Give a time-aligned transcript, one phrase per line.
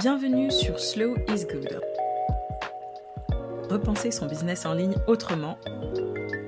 [0.00, 1.78] Bienvenue sur Slow is Good.
[3.68, 5.58] Repenser son business en ligne autrement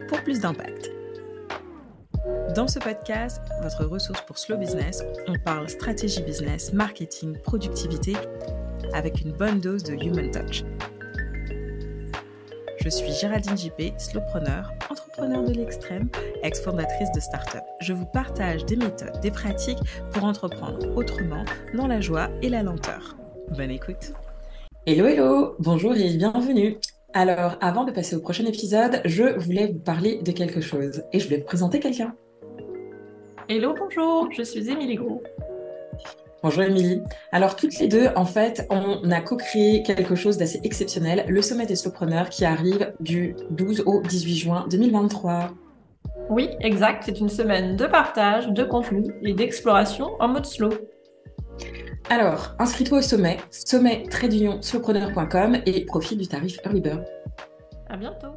[0.08, 0.90] pour plus d'impact.
[2.56, 8.14] Dans ce podcast, votre ressource pour Slow Business, on parle stratégie business, marketing, productivité
[8.94, 10.64] avec une bonne dose de human touch.
[12.80, 16.08] Je suis Géraldine JP, slowpreneur, entrepreneur de l'extrême,
[16.42, 17.64] ex-fondatrice de start-up.
[17.82, 19.78] Je vous partage des méthodes, des pratiques
[20.12, 23.16] pour entreprendre autrement, dans la joie et la lenteur.
[23.50, 24.12] Bonne écoute.
[24.86, 26.76] Hello, hello, bonjour et bienvenue.
[27.12, 31.20] Alors, avant de passer au prochain épisode, je voulais vous parler de quelque chose et
[31.20, 32.14] je voulais vous présenter quelqu'un.
[33.48, 35.22] Hello, bonjour, je suis Émilie Gros.
[36.42, 37.00] Bonjour Émilie.
[37.32, 41.66] Alors toutes les deux, en fait, on a co-créé quelque chose d'assez exceptionnel, le sommet
[41.66, 45.50] des slowpreneurs qui arrive du 12 au 18 juin 2023.
[46.30, 47.04] Oui, exact.
[47.06, 50.70] C'est une semaine de partage, de contenu et d'exploration en mode slow.
[52.10, 57.04] Alors, inscris-toi au sommet, sommet slowpreneur.com et profite du tarif Early Bird.
[57.88, 58.36] À bientôt.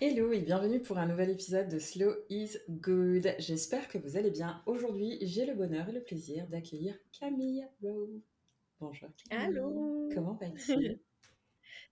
[0.00, 3.34] Hello et bienvenue pour un nouvel épisode de Slow is Good.
[3.38, 4.62] J'espère que vous allez bien.
[4.66, 8.22] Aujourd'hui, j'ai le bonheur et le plaisir d'accueillir Camille Rowe.
[8.80, 9.10] Bonjour.
[9.28, 9.58] Camille.
[9.58, 10.08] Allô.
[10.14, 11.00] Comment vas-tu?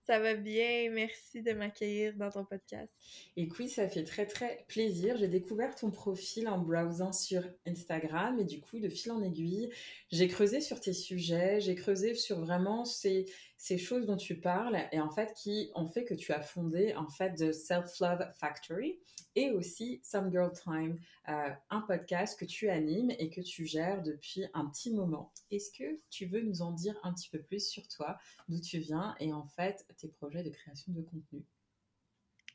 [0.05, 2.91] Ça va bien, merci de m'accueillir dans ton podcast.
[3.37, 5.17] Écoute, ça fait très très plaisir.
[5.17, 9.69] J'ai découvert ton profil en browsant sur Instagram et du coup, de fil en aiguille,
[10.11, 13.25] j'ai creusé sur tes sujets, j'ai creusé sur vraiment ces,
[13.61, 16.95] ces choses dont tu parles et en fait qui ont fait que tu as fondé
[16.95, 18.99] en fait The Self Love Factory
[19.35, 20.97] et aussi Some Girl Time,
[21.29, 25.31] euh, un podcast que tu animes et que tu gères depuis un petit moment.
[25.51, 28.17] Est-ce que tu veux nous en dire un petit peu plus sur toi,
[28.49, 31.45] d'où tu viens et en fait tes projets de création de contenu?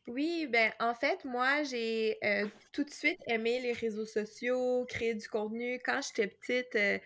[0.08, 5.14] Oui, ben en fait, moi, j'ai euh, tout de suite aimé les réseaux sociaux, créer
[5.14, 5.80] du contenu.
[5.84, 6.98] Quand j'étais petite, euh,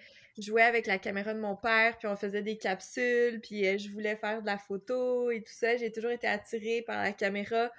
[0.42, 3.90] jouais avec la caméra de mon père, puis on faisait des capsules, puis euh, je
[3.90, 5.76] voulais faire de la photo et tout ça.
[5.76, 7.70] J'ai toujours été attirée par la caméra,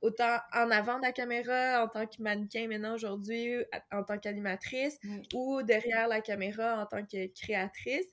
[0.00, 3.54] autant en avant de la caméra, en tant que mannequin maintenant aujourd'hui,
[3.90, 4.98] en tant qu'animatrice,
[5.34, 8.06] ou derrière la caméra en tant que créatrice.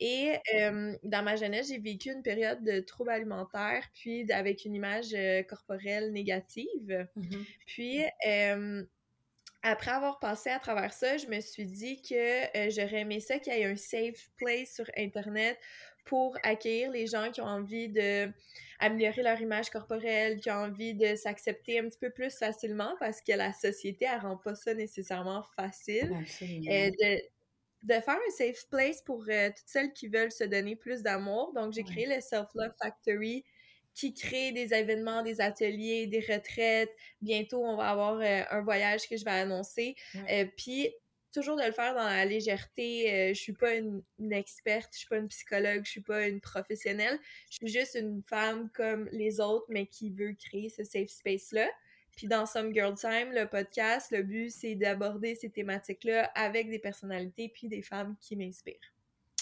[0.00, 0.34] Et
[1.02, 5.42] dans ma jeunesse, j'ai vécu une période de troubles alimentaires, puis avec une image euh,
[5.42, 7.08] corporelle négative.
[7.16, 7.46] Mm-hmm.
[7.66, 8.02] Puis
[9.62, 13.38] après avoir passé à travers ça, je me suis dit que euh, j'aurais aimé ça
[13.38, 15.58] qu'il y ait un safe place sur Internet
[16.04, 18.30] pour accueillir les gens qui ont envie de
[18.78, 23.20] améliorer leur image corporelle, qui ont envie de s'accepter un petit peu plus facilement parce
[23.20, 26.10] que la société, elle rend pas ça nécessairement facile.
[26.10, 27.20] Euh, de,
[27.82, 31.52] de, faire un safe place pour euh, toutes celles qui veulent se donner plus d'amour.
[31.54, 33.44] Donc, j'ai créé le Self Love Factory
[33.94, 36.90] qui crée des événements, des ateliers, des retraites.
[37.20, 39.96] Bientôt, on va avoir euh, un voyage que je vais annoncer.
[40.30, 40.90] Euh, puis,
[41.32, 43.12] toujours de le faire dans la légèreté.
[43.12, 46.40] Euh, je suis pas une, experte, je suis pas une psychologue, je suis pas une
[46.40, 47.18] professionnelle.
[47.50, 51.68] Je suis juste une femme comme les autres, mais qui veut créer ce safe space-là.
[52.16, 56.78] Puis dans Some Girl Time, le podcast, le but, c'est d'aborder ces thématiques-là avec des
[56.78, 58.94] personnalités puis des femmes qui m'inspirent.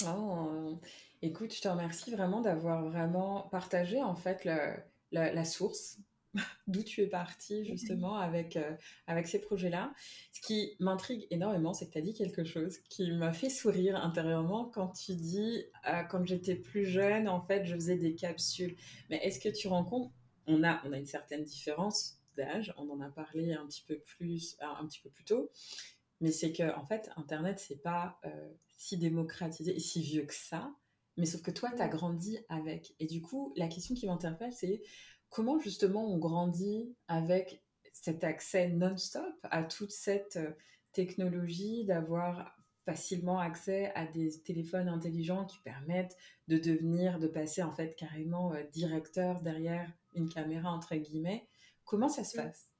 [0.06, 0.78] Oh,
[1.22, 5.98] écoute, je te remercie vraiment d'avoir vraiment partagé en fait la source
[6.66, 8.76] d'où tu es partie justement avec, euh,
[9.06, 9.92] avec ces projets-là.
[10.32, 13.96] Ce qui m'intrigue énormément, c'est que tu as dit quelque chose qui m'a fait sourire
[13.96, 18.76] intérieurement quand tu dis, euh, quand j'étais plus jeune, en fait, je faisais des capsules.
[19.10, 20.12] Mais est-ce que tu rends compte,
[20.46, 23.98] on a, on a une certaine différence d'âge, on en a parlé un petit peu
[23.98, 25.50] plus, un petit peu plus tôt,
[26.20, 30.34] mais c'est que en fait, Internet, c'est pas euh, si démocratisé et si vieux que
[30.34, 30.74] ça.
[31.16, 32.94] Mais sauf que toi, tu as grandi avec.
[33.00, 34.82] Et du coup, la question qui m'interpelle, c'est
[35.30, 37.62] comment justement on grandit avec
[37.92, 40.52] cet accès non-stop à toute cette euh,
[40.92, 47.72] technologie, d'avoir facilement accès à des téléphones intelligents qui permettent de devenir, de passer en
[47.72, 51.48] fait carrément euh, directeur derrière une caméra entre guillemets.
[51.84, 52.70] Comment ça se passe?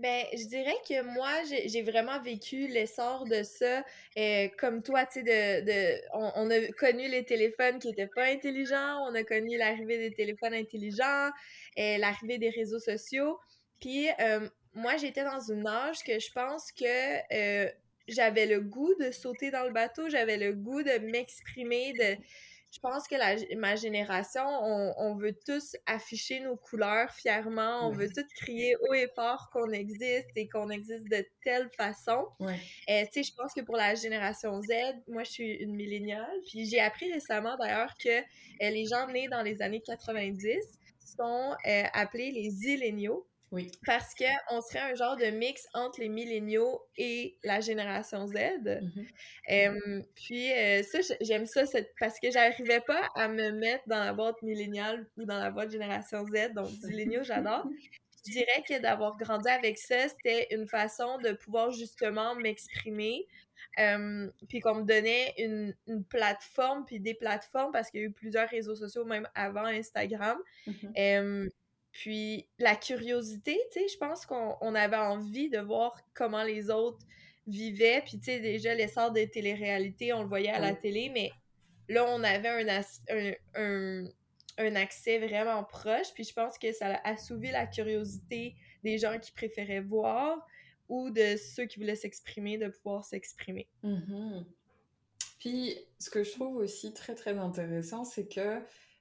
[0.00, 3.84] Ben, je dirais que moi, j'ai vraiment vécu l'essor de ça.
[4.16, 8.24] Euh, comme toi, tu sais, de, de on, a connu les téléphones qui n'étaient pas
[8.24, 11.30] intelligents, on a connu l'arrivée des téléphones intelligents,
[11.76, 13.38] et euh, l'arrivée des réseaux sociaux.
[13.80, 17.68] Puis, euh, moi, j'étais dans une âge que je pense que
[18.08, 22.16] j'avais le goût de sauter dans le bateau, j'avais le goût de m'exprimer, de
[22.72, 28.08] je pense que la, ma génération, on, veut tous afficher nos couleurs fièrement, on veut
[28.08, 32.26] tous crier haut et fort qu'on existe et qu'on existe de telle façon.
[32.38, 32.58] Ouais.
[32.88, 34.70] Euh, tu sais, je pense que pour la génération Z,
[35.08, 38.22] moi je suis une milléniale, puis j'ai appris récemment d'ailleurs que euh,
[38.60, 40.56] les gens nés dans les années 90
[41.16, 43.26] sont euh, appelés les zilléniaux.
[43.52, 43.72] Oui.
[43.84, 48.34] Parce qu'on serait un genre de mix entre les milléniaux et la génération Z.
[48.34, 49.06] Mhm.
[49.50, 51.62] Euh, puis euh, ça, j'aime ça
[51.98, 55.70] parce que j'arrivais pas à me mettre dans la boîte milléniale ou dans la boîte
[55.70, 56.52] génération Z.
[56.54, 57.66] Donc, milléniaux, j'adore.
[58.26, 63.26] Je dirais que d'avoir grandi avec ça, c'était une façon de pouvoir justement m'exprimer.
[63.78, 68.06] Euh, puis qu'on me donnait une, une, plateforme, puis des plateformes, parce qu'il y a
[68.06, 70.38] eu plusieurs réseaux sociaux, même avant Instagram.
[70.66, 71.50] Mhm.
[71.92, 77.04] Puis la curiosité, tu sais, je pense qu'on avait envie de voir comment les autres
[77.46, 78.02] vivaient.
[78.02, 81.32] Puis, tu sais, déjà, l'essor des téléréalités, on le voyait à la télé, mais
[81.88, 84.04] là, on avait un, un,
[84.58, 86.12] un, accès vraiment proche.
[86.14, 88.54] Puis, je pense que ça a assouvi la curiosité
[88.84, 90.38] des gens qui préféraient voir
[90.88, 93.68] ou de ceux qui voulaient s'exprimer, de pouvoir s'exprimer.
[93.84, 94.44] Mm-hmm.
[95.38, 98.60] Puis, ce que je trouve aussi très, très intéressant, c'est que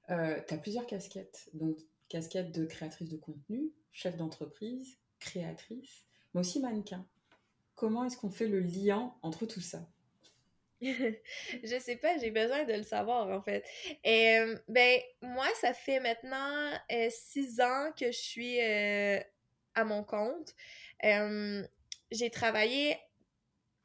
[0.10, 1.50] euh, tu as plusieurs casquettes.
[1.54, 1.78] Donc,
[2.10, 7.08] casquette de créatrice de contenu, chef d'entreprise, créatrice, mais aussi mannequin.
[7.76, 9.88] Comment est-ce qu'on fait le lien entre tout ça?
[10.82, 13.66] je sais pas, j'ai besoin de le savoir en fait.
[14.04, 19.20] Et, euh, ben, moi, ça fait maintenant euh, six ans que je suis euh,
[19.76, 20.56] à mon compte.
[22.12, 22.98] j'ai travaillé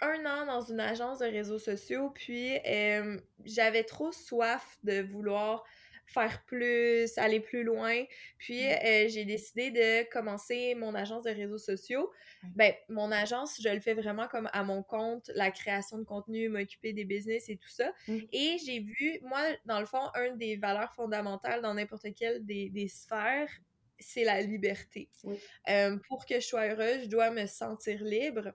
[0.01, 2.59] un an dans une agence de réseaux sociaux, puis
[3.45, 5.65] j'avais trop soif de vouloir
[6.07, 8.05] faire plus, aller plus loin.
[8.39, 8.79] Puis mm.
[8.85, 12.11] euh, j'ai décidé de commencer mon agence de réseaux sociaux.
[12.55, 16.49] Ben, mon agence, je le fais vraiment comme à mon compte, la création de contenu,
[16.49, 17.93] m'occuper des business et tout ça.
[18.09, 18.19] Mm.
[18.33, 22.71] Et j'ai vu, moi, dans le fond, une des valeurs fondamentales dans n'importe quelle des,
[22.71, 23.51] des sphères,
[23.99, 25.09] c'est la liberté.
[25.69, 28.53] Euh, pour que je sois heureuse, je dois me sentir libre.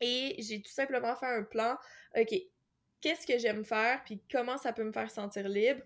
[0.00, 1.76] Et j'ai tout simplement fait un plan.
[2.16, 2.34] OK,
[3.00, 5.82] qu'est-ce que j'aime faire, puis comment ça peut me faire sentir libre?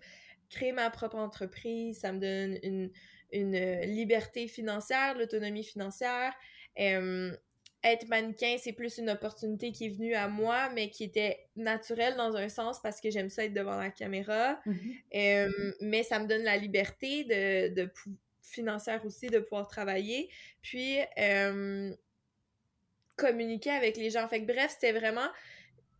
[0.49, 2.91] Créer ma propre entreprise, ça me donne une,
[3.31, 6.33] une euh, liberté financière, l'autonomie financière.
[6.75, 12.15] être mannequin, c'est plus une opportunité qui est venue à moi, mais qui était naturelle
[12.15, 14.59] dans un sens parce que j'aime ça être devant la caméra.
[14.65, 15.73] Mm-hmm.
[15.81, 17.91] mais ça me donne la liberté de, de
[18.41, 20.29] financière aussi de pouvoir travailler.
[20.61, 20.97] Puis
[23.15, 24.27] communiquer avec les gens.
[24.27, 25.27] Fait que bref, c'était vraiment.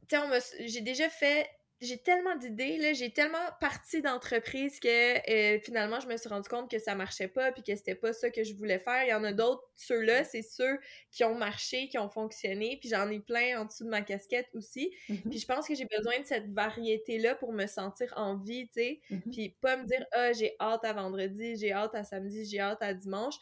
[0.07, 1.49] Tu sais, j'ai déjà fait
[1.81, 4.87] j'ai tellement d'idées, là, j'ai tellement parti d'entreprise que
[5.29, 8.13] euh, finalement, je me suis rendu compte que ça marchait pas puis que c'était pas
[8.13, 9.03] ça que je voulais faire.
[9.03, 10.79] Il y en a d'autres, ceux-là, c'est ceux
[11.11, 14.47] qui ont marché, qui ont fonctionné, puis j'en ai plein en dessous de ma casquette
[14.53, 14.93] aussi.
[15.09, 15.29] Mm-hmm.
[15.29, 18.73] Puis je pense que j'ai besoin de cette variété-là pour me sentir en vie, tu
[18.81, 19.31] sais, mm-hmm.
[19.31, 22.81] puis pas me dire «Ah, j'ai hâte à vendredi, j'ai hâte à samedi, j'ai hâte
[22.81, 23.35] à dimanche»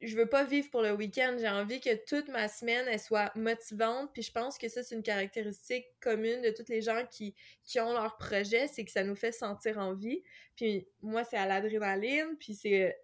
[0.00, 1.36] je veux pas vivre pour le week-end.
[1.38, 4.10] J'ai envie que toute ma semaine, elle soit motivante.
[4.12, 7.80] Puis je pense que ça, c'est une caractéristique commune de tous les gens qui, qui
[7.80, 10.22] ont leur projet, c'est que ça nous fait sentir en vie.
[10.56, 12.36] Puis moi, c'est à l'adrénaline.
[12.38, 12.96] Puis c'est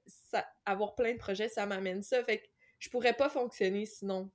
[0.64, 2.24] avoir plein de projets, ça m'amène ça.
[2.24, 2.46] Fait que
[2.78, 4.30] je pourrais pas fonctionner sinon.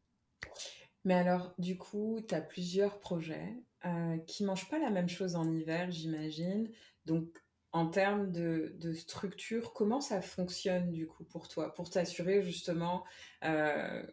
[1.03, 3.55] Mais alors, du coup, tu as plusieurs projets
[3.85, 6.69] euh, qui mangent pas la même chose en hiver, j'imagine.
[7.05, 7.40] Donc,
[7.73, 13.05] en termes de, structure, comment ça fonctionne du coup pour toi, pour t'assurer justement
[13.43, 14.03] euh,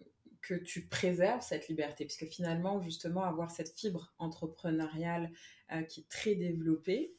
[0.40, 2.04] que tu préserves cette liberté?
[2.04, 5.32] Parce que finalement, justement, avoir cette fibre entrepreneuriale
[5.72, 7.14] euh, qui est très développée,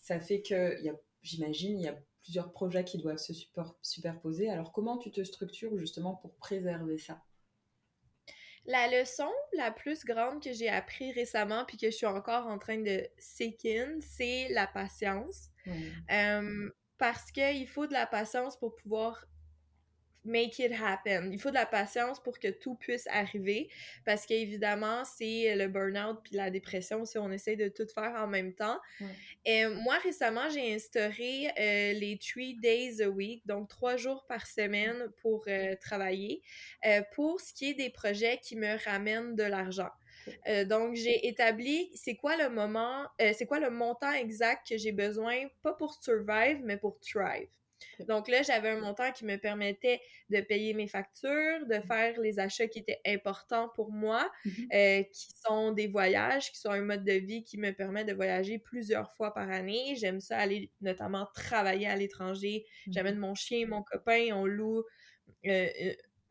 [0.00, 0.76] ça fait que,
[1.22, 3.32] j'imagine, il y a plusieurs projets qui doivent se
[3.82, 4.48] superposer.
[4.48, 7.22] Alors comment tu te structures justement pour préserver ça?
[8.64, 12.58] La leçon la plus grande que j'ai appris récemment puis que je suis encore en
[12.58, 13.66] train de seek
[14.00, 15.51] c'est la patience.
[16.10, 19.26] Euh, parce qu'il faut de la patience pour pouvoir
[20.24, 21.30] make it happen.
[21.32, 23.68] Il faut de la patience pour que tout puisse arriver
[24.04, 28.28] parce qu'évidemment, c'est le burn-out puis la dépression si on essaie de tout faire en
[28.28, 28.78] même temps.
[29.44, 34.46] Et moi, récemment, j'ai instauré euh, les three days a week, donc trois jours par
[34.46, 36.40] semaine pour euh, travailler,
[37.16, 39.90] pour ce qui est des projets qui me ramènent de l'argent.
[40.48, 44.76] Euh, donc, j'ai établi c'est quoi le moment, euh, c'est quoi le montant exact que
[44.76, 47.48] j'ai besoin, pas pour survive, mais pour thrive.
[48.06, 50.00] Donc là, j'avais un montant qui me permettait
[50.30, 54.66] de payer mes factures, de faire les achats qui étaient importants pour moi, mm-hmm.
[54.72, 58.12] euh, qui sont des voyages, qui sont un mode de vie qui me permet de
[58.12, 59.94] voyager plusieurs fois par année.
[59.96, 62.66] J'aime ça aller notamment travailler à l'étranger.
[62.88, 64.84] J'amène mon chien, mon copain, on loue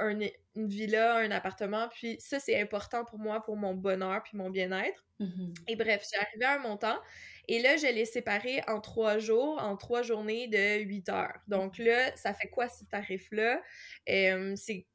[0.09, 1.87] une villa, un appartement.
[1.89, 5.05] Puis ça, c'est important pour moi, pour mon bonheur, puis mon bien-être.
[5.19, 5.53] Mm-hmm.
[5.67, 6.99] Et bref, j'ai arrivé à un montant.
[7.47, 11.39] Et là, je l'ai séparé en trois jours, en trois journées de huit heures.
[11.47, 13.61] Donc là, ça fait quoi ce tarif-là?
[14.07, 14.85] c'est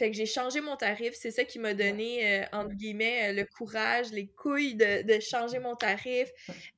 [0.00, 1.12] fait que j'ai changé mon tarif.
[1.12, 5.58] C'est ça qui m'a donné, euh, entre guillemets, euh, le courage, les couilles de, changer
[5.58, 6.30] mon tarif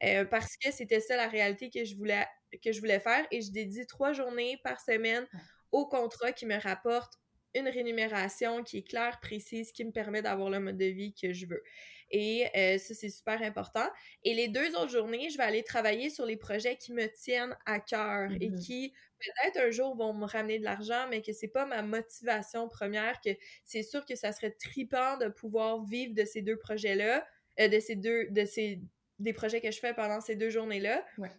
[0.02, 2.26] euh, parce que c'était ça la réalité que je voulais
[2.64, 3.24] que je voulais faire.
[3.30, 5.24] Et je dédie trois journées par semaine
[5.70, 7.12] au contrat qui me rapporte
[7.54, 11.32] une rémunération qui est claire, précise, qui me permet d'avoir le mode de vie que
[11.32, 11.62] je veux.
[12.10, 13.88] Et euh, ça, c'est super important.
[14.22, 17.56] Et les deux autres journées, je vais aller travailler sur les projets qui me tiennent
[17.64, 18.64] à cœur et mm-hmm.
[18.64, 22.68] qui peut-être un jour vont me ramener de l'argent, mais que c'est pas ma motivation
[22.68, 23.30] première, que
[23.64, 27.26] c'est sûr que ça serait tripant de pouvoir vivre de ces deux projets-là,
[27.60, 28.82] euh, de ces deux, de ces,
[29.18, 31.04] des projets que je fais pendant ces deux journées-là.
[31.16, 31.30] Ouais.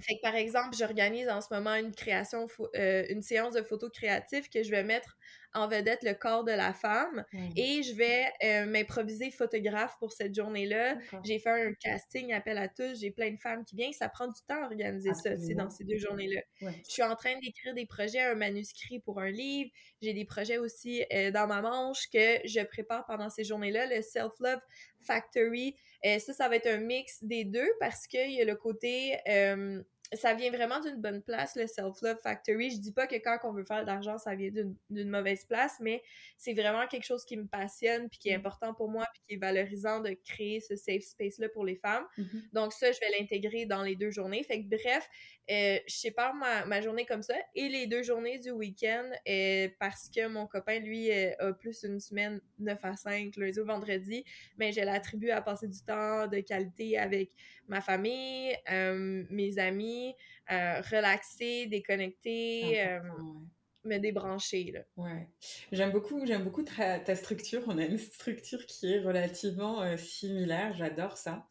[0.00, 3.90] Fait que par exemple, j'organise en ce moment une création, euh, une séance de photos
[3.90, 5.18] créatives que je vais mettre
[5.54, 7.24] en vedette le corps de la femme
[7.56, 10.96] et je vais euh, m'improviser photographe pour cette journée-là.
[11.24, 14.26] J'ai fait un casting, appel à tous, j'ai plein de femmes qui viennent, ça prend
[14.26, 16.40] du temps à organiser ça, c'est dans ces deux journées-là.
[16.60, 19.70] Je suis en train d'écrire des projets, un manuscrit pour un livre,
[20.02, 24.02] j'ai des projets aussi euh, dans ma manche que je prépare pendant ces journées-là, le
[24.02, 24.60] Self-Love
[25.02, 25.76] Factory.
[26.06, 29.18] Euh, ça, ça va être un mix des deux parce qu'il y a le côté
[30.14, 32.70] ça vient vraiment d'une bonne place, le Self-Love Factory.
[32.70, 35.76] Je dis pas que quand on veut faire de l'argent, ça vient d'une mauvaise place,
[35.80, 36.02] mais
[36.36, 38.40] c'est vraiment quelque chose qui me passionne, puis qui est mm.
[38.40, 42.04] important pour moi, puis qui est valorisant de créer ce safe space-là pour les femmes.
[42.18, 42.52] Mm-hmm.
[42.52, 44.42] Donc ça, je vais l'intégrer dans les deux journées.
[44.42, 45.08] Fait que bref,
[45.50, 49.68] euh, je sépare ma, ma, journée comme ça et les deux journées du week-end euh,
[49.80, 53.64] parce que mon copain, lui, euh, a plus une semaine 9 à 5, lundi au
[53.64, 54.24] vendredi,
[54.58, 57.32] mais je l'attribue à passer du temps de qualité avec
[57.66, 58.56] ma famille,
[59.30, 59.99] mes amis,
[60.48, 62.88] relaxer, déconnecter.
[63.84, 64.80] me débrancher là.
[64.98, 65.26] Ouais.
[65.72, 67.62] J'aime beaucoup, j'aime beaucoup ta, ta, structure.
[67.66, 70.74] On a une structure qui est relativement similaire.
[70.74, 71.46] J'adore ça.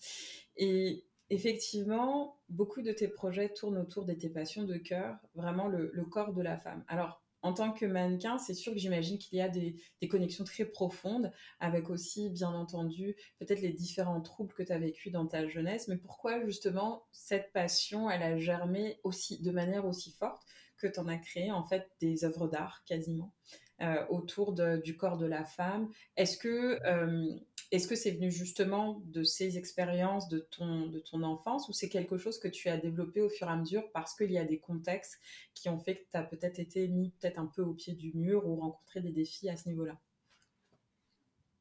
[0.58, 5.91] Et effectivement, beaucoup de tes projets tournent autour de tes passions de cœur, vraiment le,
[6.10, 6.84] corps de la femme.
[6.88, 9.75] Alors, en tant que mannequin, c'est sûr que j'imagine qu'il y a des,
[10.10, 15.10] connexions très profondes avec aussi, bien entendu, peut-être les différents troubles que tu as vécu
[15.10, 15.88] dans ta jeunesse.
[15.88, 20.43] Mais pourquoi justement cette passion, elle a germé aussi de manière aussi forte
[20.77, 23.34] que tu en as créé en fait des œuvres d'art quasiment
[23.81, 25.89] euh, autour du corps de la femme?
[26.17, 27.39] Est-ce que euh,
[27.72, 31.90] est-ce que c'est venu justement de ces expériences de ton, de ton enfance ou c'est
[31.90, 34.44] quelque chose que tu as développé au fur et à mesure parce qu'il y a
[34.44, 35.20] des contextes
[35.54, 38.12] qui ont fait que tu as peut-être été mis peut-être un peu au pied du
[38.14, 40.00] mur ou rencontré des défis à ce niveau-là?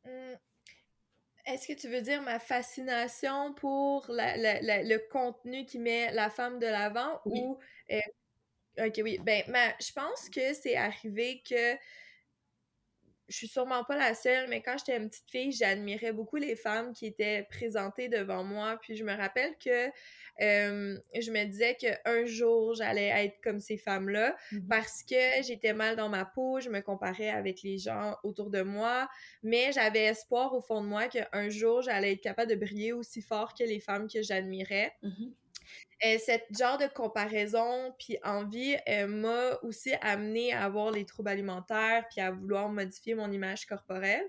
[0.07, 0.35] Mmh.
[1.47, 6.67] Est-ce que tu veux dire ma fascination pour le contenu qui met la femme de
[6.67, 7.59] l'avant ou...
[7.91, 9.19] Euh, ok, oui.
[9.23, 9.43] Ben,
[9.81, 11.75] je pense que c'est arrivé que
[13.29, 16.57] je suis sûrement pas la seule, mais quand j'étais une petite fille, j'admirais beaucoup les
[16.57, 18.79] femmes qui étaient présentées devant moi.
[18.81, 19.89] Puis je me rappelle que
[20.41, 24.69] euh, je me disais qu'un jour, j'allais être comme ces femmes-là mm-hmm.
[24.69, 28.63] parce que j'étais mal dans ma peau, je me comparais avec les gens autour de
[28.63, 29.09] moi,
[29.43, 33.21] mais j'avais espoir au fond de moi qu'un jour, j'allais être capable de briller aussi
[33.21, 34.93] fort que les femmes que j'admirais.
[35.03, 35.33] Mm-hmm.
[36.05, 41.31] Euh, cette genre de comparaison puis envie euh, m'a aussi amené à avoir les troubles
[41.31, 44.25] alimentaires puis à vouloir modifier mon image corporelle.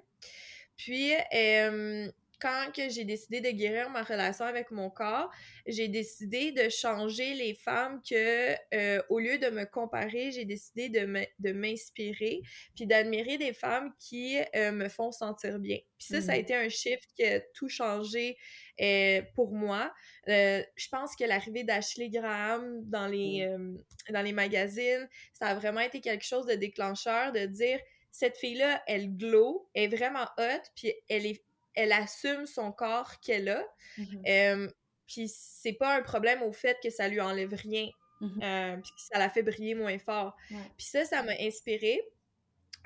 [0.75, 5.29] Puis euh, quand que j'ai décidé de guérir ma relation avec mon corps,
[5.65, 10.89] j'ai décidé de changer les femmes que, euh, au lieu de me comparer, j'ai décidé
[10.89, 12.41] de m'inspirer,
[12.75, 15.79] puis d'admirer des femmes qui euh, me font sentir bien.
[15.97, 16.39] Puis ça, ça a mmh.
[16.39, 18.37] été un shift qui a tout changé
[18.81, 19.91] euh, pour moi.
[20.25, 23.83] je pense que l'arrivée d'Ashley Graham dans les, mmh.
[24.11, 27.79] dans les magazines, ça a vraiment été quelque chose de déclencheur, de dire
[28.11, 31.43] cette fille-là, elle glow, est vraiment hot, puis elle est
[31.75, 33.63] elle assume son corps qu'elle a.
[33.97, 34.71] Mm-hmm.
[35.07, 37.89] puis c'est pas un problème au fait que ça lui enlève rien.
[38.21, 38.81] Mm-hmm.
[38.81, 40.35] puis ça la fait briller moins fort.
[40.49, 42.01] Puis ça, ça m'a inspiré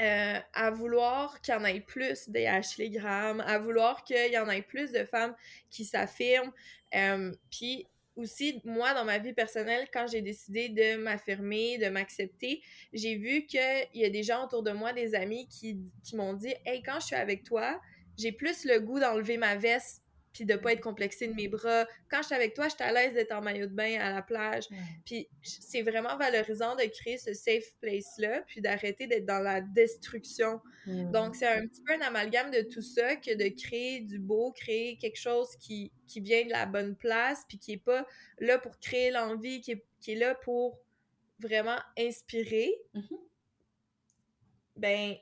[0.01, 4.37] euh, à vouloir qu'il y en ait plus des Ashley Graham, à vouloir qu'il y
[4.37, 5.35] en ait plus de femmes
[5.69, 6.51] qui s'affirment.
[7.51, 12.61] puis aussi, moi, dans ma vie personnelle, quand j'ai décidé de m'affirmer, de m'accepter,
[12.91, 16.33] j'ai vu qu'il y a des gens autour de moi, des amis, qui, qui m'ont
[16.33, 17.79] dit Hey, quand je suis avec toi,
[18.17, 20.03] j'ai plus le goût d'enlever ma veste
[20.33, 21.85] puis de pas être complexée de mes bras.
[22.09, 24.11] Quand je suis avec toi, je suis à l'aise d'être en maillot de bain à
[24.11, 24.63] la plage.
[25.05, 30.59] Puis c'est vraiment valorisant de créer ce safe place-là, puis d'arrêter d'être dans la destruction.
[30.85, 34.51] Donc, c'est un petit peu un amalgame de tout ça que de créer du beau,
[34.51, 38.05] créer quelque chose qui, qui vient de la bonne place, puis qui est pas
[38.39, 40.79] là pour créer l'envie, qui est, qui est là pour
[41.39, 42.73] vraiment inspirer.
[42.95, 43.19] Mm-hmm.
[44.75, 45.15] Ben,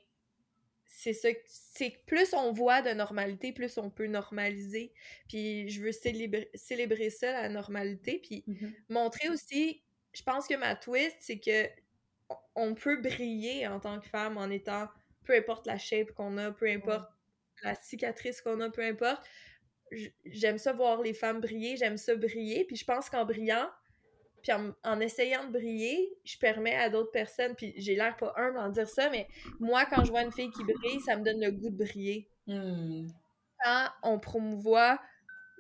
[0.94, 4.94] c'est ça c'est plus on voit de normalité plus on peut normaliser.
[5.30, 8.20] Puis je veux célébrer, célébrer ça la normalité.
[8.20, 8.74] Puis mm-hmm.
[8.90, 9.82] montrer aussi
[10.14, 11.70] je pense que ma twist c'est que
[12.56, 14.88] on peut briller en tant que femme en étant
[15.24, 17.10] peu importe la shape qu'on a peu importe
[17.64, 19.24] la cicatrice qu'on a peu importe.
[20.26, 22.66] J'aime ça voir les femmes briller j'aime ça briller.
[22.66, 23.70] Puis je pense qu'en brillant
[24.42, 28.58] puis en, essayant de briller, je permets à d'autres personnes, puis j'ai l'air pas humble
[28.58, 29.28] en dire ça, mais
[29.60, 32.28] moi, quand je vois une fille qui brille, ça me donne le goût de briller.
[32.48, 33.08] Hmm.
[33.64, 35.00] Quand on promouvoit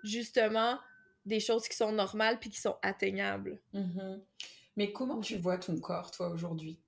[0.03, 0.79] justement
[1.25, 3.61] des choses qui sont normales puis qui sont atteignables.
[3.73, 4.21] Mm-hmm.
[4.77, 6.79] Mais comment tu vois ton corps, toi, aujourd'hui?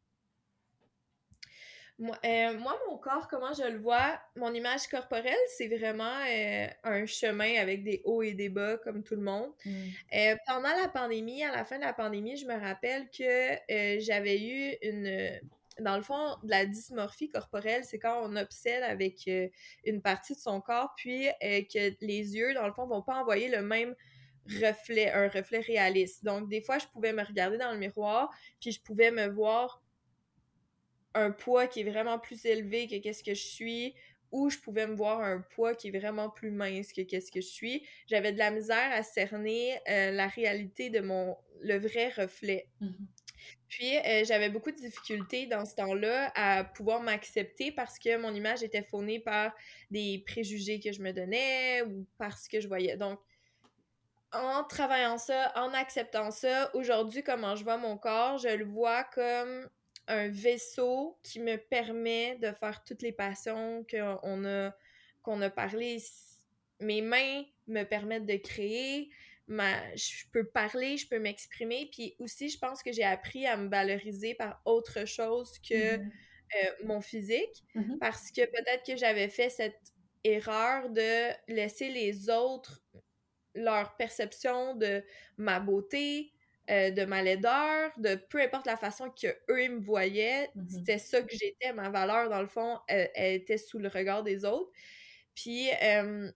[2.25, 7.05] Euh, moi, mon corps, comment je le vois, mon image corporelle, c'est vraiment euh, un
[7.05, 9.51] chemin avec des hauts et des bas, comme tout le monde.
[9.65, 9.71] Mm.
[10.15, 14.41] Euh, pendant la pandémie, à la fin de la pandémie, je me rappelle que j'avais
[14.41, 15.39] eu une.
[15.79, 19.27] Dans le fond, de la dysmorphie corporelle, c'est quand on obsède avec
[19.83, 23.49] une partie de son corps, puis que les yeux, dans le fond, vont pas envoyer
[23.49, 23.95] le même
[24.61, 26.23] reflet, un reflet réaliste.
[26.23, 28.29] Donc, des fois, je pouvais me regarder dans le miroir,
[28.59, 29.82] puis je pouvais me voir
[31.15, 33.95] un poids qui est vraiment plus élevé que qu'est-ce que je suis
[34.31, 37.39] ou je pouvais me voir un poids qui est vraiment plus mince que qu'est-ce que
[37.39, 37.87] je suis.
[38.07, 42.67] J'avais de la misère à cerner euh, la réalité de mon le vrai reflet.
[42.81, 43.05] Mm-hmm.
[43.69, 48.33] Puis euh, j'avais beaucoup de difficultés dans ce temps-là à pouvoir m'accepter parce que mon
[48.33, 49.53] image était faunée par
[49.91, 52.97] des préjugés que je me donnais ou parce que je voyais.
[52.97, 53.19] Donc
[54.31, 59.03] en travaillant ça, en acceptant ça, aujourd'hui comment je vois mon corps, je le vois
[59.05, 59.69] comme
[60.07, 64.75] un vaisseau qui me permet de faire toutes les passions qu'on a,
[65.21, 66.01] qu'on a parlé.
[66.79, 69.09] Mes mains me permettent de créer,
[69.47, 73.55] ma, je peux parler, je peux m'exprimer, puis aussi, je pense que j'ai appris à
[73.55, 76.11] me valoriser par autre chose que mm-hmm.
[76.55, 77.97] euh, mon physique, mm-hmm.
[77.99, 79.79] parce que peut-être que j'avais fait cette
[80.23, 82.81] erreur de laisser les autres
[83.55, 85.03] leur perception de
[85.37, 86.33] ma beauté,
[86.69, 90.69] euh, de ma laideur, de peu importe la façon que eux me voyaient, mm-hmm.
[90.69, 94.45] c'était ça que j'étais, ma valeur dans le fond, elle, était sous le regard des
[94.45, 94.71] autres.
[95.35, 96.31] Puis euh,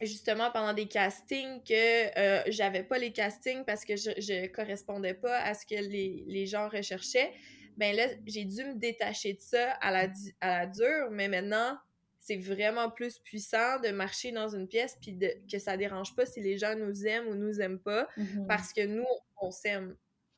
[0.00, 5.14] justement pendant des castings que euh, j'avais pas les castings parce que je, je correspondais
[5.14, 7.32] pas à ce que les, les gens recherchaient,
[7.76, 10.08] ben là j'ai dû me détacher de ça à la,
[10.40, 11.78] à la dure, mais maintenant
[12.20, 16.24] c'est vraiment plus puissant de marcher dans une pièce puis de, que ça dérange pas
[16.24, 18.46] si les gens nous aiment ou nous aiment pas mm-hmm.
[18.46, 19.04] parce que nous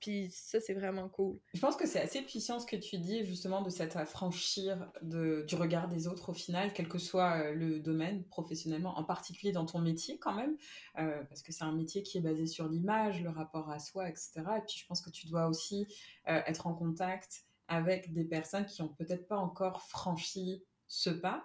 [0.01, 1.39] Puis ça, c'est vraiment cool.
[1.55, 5.45] Je pense que c'est assez puissant ce que tu dis, justement, de cet affranchir de,
[5.49, 9.53] du regard des autres au final, quel que soit euh, le domaine, professionnellement, en particulier
[9.53, 10.57] dans ton métier quand même,
[10.99, 14.09] euh, parce que c'est un métier qui est basé sur l'image, le rapport à soi,
[14.09, 14.43] etc.
[14.59, 15.87] Et puis je pense que tu dois aussi
[16.29, 21.45] euh, être en contact avec des personnes qui ont peut-être pas encore franchi ce pas.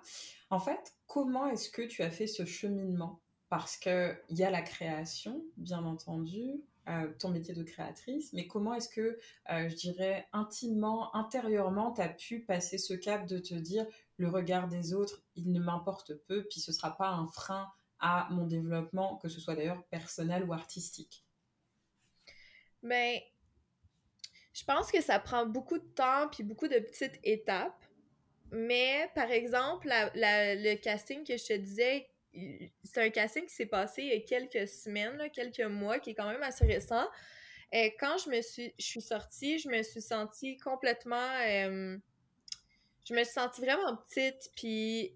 [0.49, 3.21] En fait, comment est-ce que tu as fait ce cheminement?
[3.49, 6.61] Parce qu'il y a la création, bien entendu,
[7.19, 9.19] ton métier de créatrice, mais comment est-ce que,
[9.51, 13.85] euh, je dirais, intimement, intérieurement, tu as pu passer ce cap de te dire
[14.17, 17.71] le regard des autres, il ne m'importe peu, puis ce ne sera pas un frein
[17.99, 21.23] à mon développement, que ce soit d'ailleurs personnel ou artistique?
[22.81, 23.31] Mais ben,
[24.53, 27.85] je pense que ça prend beaucoup de temps puis beaucoup de petites étapes.
[28.51, 32.10] Mais par exemple, le casting que je te disais,
[32.83, 36.15] c'est un casting qui s'est passé il y a quelques semaines, quelques mois, qui est
[36.15, 37.07] quand même assez récent.
[37.71, 41.29] Et euh, quand je me suis, je suis sortie, je me suis sentie complètement.
[41.47, 41.97] Euh,
[43.07, 45.15] je me suis sentie vraiment petite, puis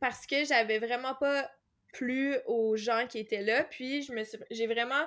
[0.00, 1.50] parce que j'avais vraiment pas
[1.92, 5.04] plu aux gens qui étaient là, puis je me j'ai vraiment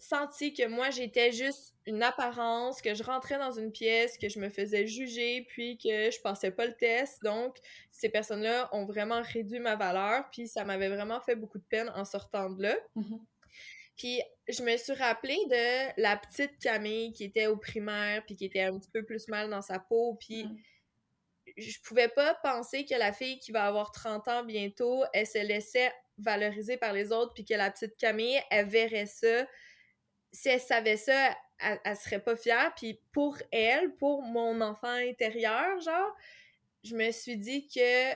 [0.00, 4.38] senti que moi, j'étais juste une apparence, que je rentrais dans une pièce, que je
[4.38, 7.22] me faisais juger, puis que je passais pas le test.
[7.22, 7.56] Donc,
[7.90, 11.90] ces personnes-là ont vraiment réduit ma valeur, puis ça m'avait vraiment fait beaucoup de peine
[11.94, 12.76] en sortant de là.
[12.96, 13.20] Mm-hmm.
[13.96, 18.46] Puis, je me suis rappelée de la petite Camille qui était au primaire, puis qui
[18.46, 20.44] était un petit peu plus mal dans sa peau, puis...
[20.44, 20.56] Mm.
[21.56, 25.38] Je pouvais pas penser que la fille qui va avoir 30 ans bientôt, elle se
[25.38, 29.46] laissait valoriser par les autres, puis que la petite Camille, elle verrait ça
[30.32, 32.72] si elle savait ça, elle, serait pas fière.
[32.76, 36.16] Puis pour elle, pour mon enfant intérieur, genre,
[36.84, 38.14] je me suis dit que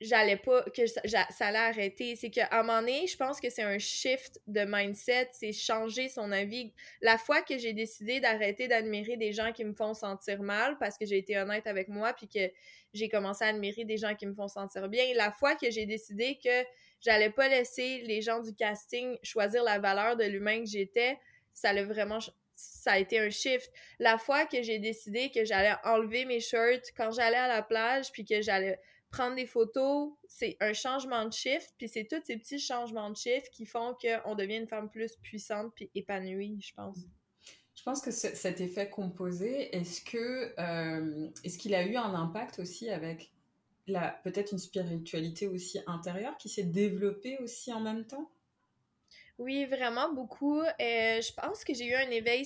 [0.00, 1.02] j'allais pas, que ça,
[1.40, 2.16] allait arrêter.
[2.16, 6.08] C'est qu'à un moment donné, je pense que c'est un shift de mindset, c'est changer
[6.08, 6.72] son avis.
[7.02, 10.96] La fois que j'ai décidé d'arrêter d'admirer des gens qui me font sentir mal, parce
[10.96, 12.50] que j'ai été honnête avec moi, puis que
[12.94, 15.84] j'ai commencé à admirer des gens qui me font sentir bien, la fois que j'ai
[15.84, 16.64] décidé que
[17.00, 21.18] j'allais pas laisser les gens du casting choisir la valeur de l'humain que j'étais,
[21.58, 22.20] ça a vraiment
[22.54, 23.70] ça a été un shift.
[24.00, 28.10] La fois que j'ai décidé que j'allais enlever mes shirts quand j'allais à la plage,
[28.10, 32.36] puis que j'allais prendre des photos, c'est un changement de shift, puis c'est tous ces
[32.36, 36.74] petits changements de shift qui font qu'on devient une femme plus puissante puis épanouie, je
[36.74, 36.98] pense.
[37.74, 42.58] Je pense que cet effet composé, est-ce que euh, est-ce qu'il a eu un impact
[42.58, 43.30] aussi avec
[44.24, 48.30] peut-être une spiritualité aussi intérieure qui s'est développée aussi en même temps?
[49.38, 50.62] Oui, vraiment beaucoup.
[50.62, 52.44] Euh, je pense que j'ai eu un éveil,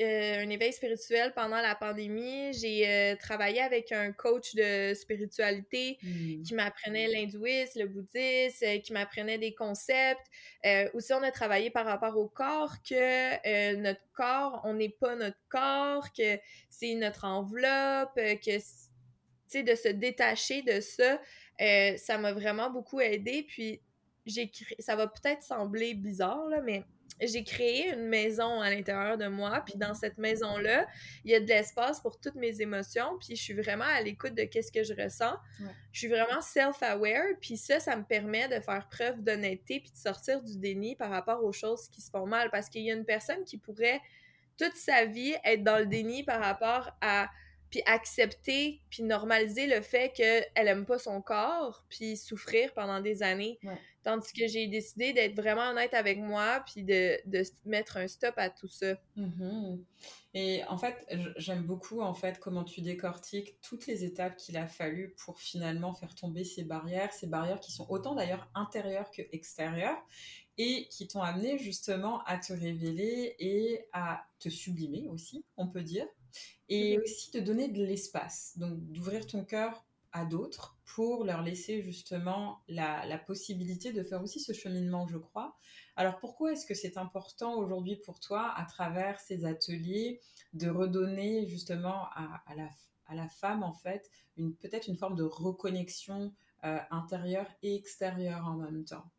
[0.00, 2.52] euh, un éveil spirituel pendant la pandémie.
[2.52, 6.42] J'ai euh, travaillé avec un coach de spiritualité Hmm.
[6.42, 10.26] qui m'apprenait l'hindouisme, le bouddhisme, qui m'apprenait des concepts.
[10.94, 15.38] aussi, on a travaillé par rapport au corps, que notre corps, on n'est pas notre
[15.48, 16.38] corps, que
[16.70, 18.56] c'est notre enveloppe, que,
[19.62, 21.20] de se détacher de ça,
[21.98, 23.44] ça m'a vraiment beaucoup aidé.
[23.44, 23.80] Puis,
[24.26, 26.84] j'ai créé, ça va peut-être sembler bizarre, là, mais
[27.20, 30.86] j'ai créé une maison à l'intérieur de moi, puis dans cette maison-là,
[31.24, 34.34] il y a de l'espace pour toutes mes émotions, puis je suis vraiment à l'écoute
[34.34, 35.34] de qu'est-ce que je ressens.
[35.60, 35.70] Ouais.
[35.92, 39.96] Je suis vraiment self-aware, puis ça, ça me permet de faire preuve d'honnêteté, puis de
[39.96, 42.94] sortir du déni par rapport aux choses qui se font mal, parce qu'il y a
[42.94, 44.00] une personne qui pourrait
[44.58, 47.28] toute sa vie être dans le déni par rapport à
[47.70, 53.22] puis accepter, puis normaliser le fait qu'elle aime pas son corps, puis souffrir pendant des
[53.22, 53.58] années.
[53.62, 53.78] Ouais.
[54.02, 58.34] Tandis que j'ai décidé d'être vraiment honnête avec moi, puis de, de, mettre un stop
[58.36, 58.94] à tout ça.
[59.16, 59.78] Mm-hmm.
[60.34, 64.66] Et en fait, j'aime beaucoup en fait comment tu décortiques toutes les étapes qu'il a
[64.66, 69.22] fallu pour finalement faire tomber ces barrières, ces barrières qui sont autant d'ailleurs intérieures que
[69.32, 70.02] extérieures
[70.58, 75.82] et qui t'ont amené justement à te révéler et à te sublimer aussi, on peut
[75.82, 76.06] dire,
[76.68, 77.00] et mmh.
[77.02, 82.62] aussi de donner de l'espace, donc d'ouvrir ton cœur à d'autres pour leur laisser justement
[82.68, 85.56] la, possibilité de faire aussi ce cheminement, je crois.
[85.96, 90.20] Alors pourquoi est-ce que c'est important aujourd'hui pour toi, à travers ces ateliers,
[90.52, 92.68] de redonner justement à, à, la,
[93.06, 98.46] à la, femme, en fait, une, peut-être une forme de reconnexion euh, intérieure et extérieure
[98.46, 99.10] en même temps?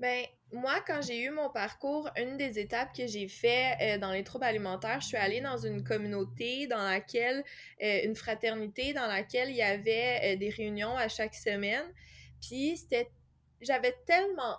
[0.00, 4.12] Ben, moi, quand j'ai eu mon parcours, une des étapes que j'ai fait euh, dans
[4.12, 7.42] les troubles alimentaires, je suis allée dans une communauté dans laquelle,
[7.82, 11.84] euh, une fraternité dans laquelle il y avait euh, des réunions à chaque semaine.
[12.40, 13.10] Puis c'était,
[13.60, 14.58] j'avais tellement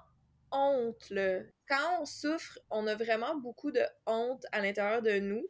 [0.51, 1.39] honte, là.
[1.69, 5.45] Quand on souffre, on a vraiment beaucoup de honte à l'intérieur de nous.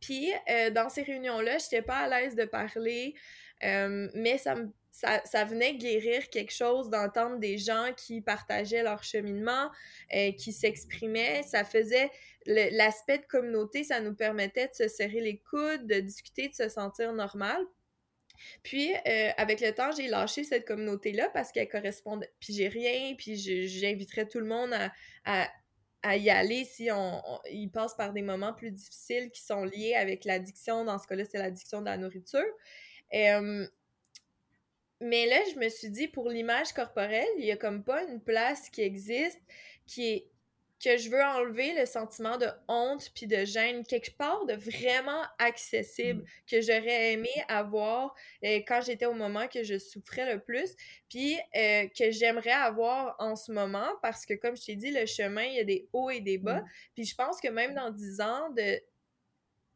[0.00, 0.30] Puis
[0.72, 3.14] dans ces réunions-là, je n'étais pas à l'aise de parler,
[3.62, 9.02] mais ça me ça, ça, venait guérir quelque chose d'entendre des gens qui partageaient leur
[9.02, 9.68] cheminement,
[10.14, 11.42] euh, qui s'exprimaient.
[11.42, 12.10] Ça faisait
[12.46, 16.68] l'aspect de communauté, ça nous permettait de se serrer les coudes, de discuter, de se
[16.68, 17.60] sentir normal.
[18.62, 22.30] Puis, euh, avec le temps, j'ai lâché cette communauté-là parce qu'elle correspondait.
[22.38, 24.72] Puis, j'ai rien, puis j'inviterais tout le monde
[25.24, 25.50] à,
[26.04, 29.64] à, y aller si on, on, il passe par des moments plus difficiles qui sont
[29.64, 30.84] liés avec l'addiction.
[30.84, 32.44] Dans ce cas-là, c'est l'addiction de la nourriture.
[33.12, 33.66] Euh,
[35.00, 38.22] mais là, je me suis dit, pour l'image corporelle, il y a comme pas une
[38.22, 39.40] place qui existe
[39.86, 40.28] qui est
[40.84, 45.22] que je veux enlever le sentiment de honte puis de gêne quelque part de vraiment
[45.38, 46.26] accessible mm.
[46.50, 50.74] que j'aurais aimé avoir euh, quand j'étais au moment que je souffrais le plus
[51.08, 55.06] puis euh, que j'aimerais avoir en ce moment parce que comme je t'ai dit le
[55.06, 56.68] chemin il y a des hauts et des bas mm.
[56.94, 58.80] puis je pense que même dans dix ans de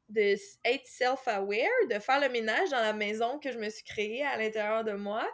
[0.09, 4.25] de être self-aware, de faire le ménage dans la maison que je me suis créée
[4.25, 5.29] à l'intérieur de moi.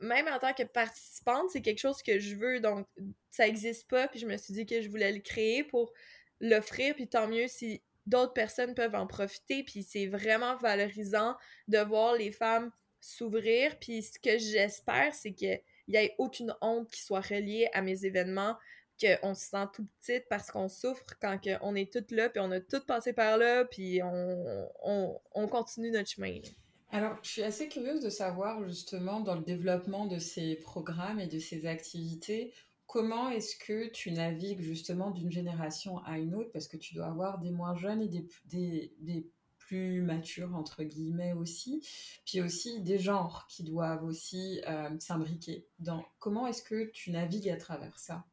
[0.00, 2.86] Même en tant que participante, c'est quelque chose que je veux, donc
[3.30, 5.92] ça n'existe pas, puis je me suis dit que je voulais le créer pour
[6.40, 11.36] l'offrir, puis tant mieux si d'autres personnes peuvent en profiter, puis c'est vraiment valorisant
[11.68, 16.90] de voir les femmes s'ouvrir, puis ce que j'espère, c'est qu'il n'y ait aucune honte
[16.90, 18.56] qui soit reliée à mes événements,
[19.00, 22.50] qu'on se sent tout petite parce qu'on souffre quand on est toutes là, puis on
[22.50, 26.40] a toutes passé par là, puis on, on, on continue notre chemin.
[26.90, 31.26] Alors, je suis assez curieuse de savoir justement dans le développement de ces programmes et
[31.26, 32.52] de ces activités,
[32.86, 37.06] comment est-ce que tu navigues justement d'une génération à une autre, parce que tu dois
[37.06, 39.28] avoir des moins jeunes et des, des, des
[39.58, 41.84] plus matures, entre guillemets aussi,
[42.24, 45.66] puis aussi des genres qui doivent aussi euh, s'imbriquer.
[46.20, 48.24] Comment est-ce que tu navigues à travers ça?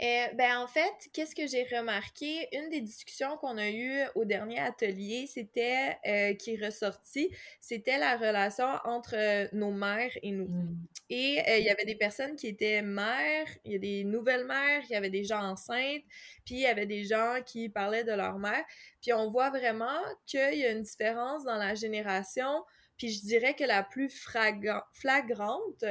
[0.00, 2.48] Euh, ben en fait, qu'est-ce que j'ai remarqué?
[2.52, 7.98] Une des discussions qu'on a eues au dernier atelier, c'était euh, qui est ressorti, c'était
[7.98, 10.48] la relation entre euh, nos mères et nous.
[10.48, 10.86] Mmh.
[11.10, 14.46] Et euh, il y avait des personnes qui étaient mères, il y a des nouvelles
[14.46, 16.02] mères, il y avait des gens enceintes,
[16.46, 18.64] puis il y avait des gens qui parlaient de leur mère.
[19.02, 22.64] Puis on voit vraiment qu'il y a une différence dans la génération.
[22.96, 25.84] Puis je dirais que la plus flagrante,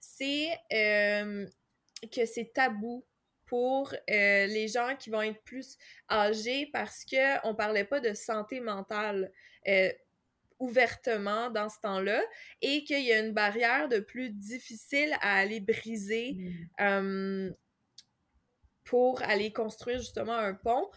[0.00, 3.04] c'est que c'est tabou
[3.48, 5.76] pour euh, les gens qui vont être plus
[6.10, 9.32] âgés parce qu'on ne parlait pas de santé mentale
[9.66, 9.90] euh,
[10.58, 12.22] ouvertement dans ce temps-là
[12.60, 16.82] et qu'il y a une barrière de plus difficile à aller briser mmh.
[16.84, 17.50] euh,
[18.84, 20.90] pour aller construire justement un pont.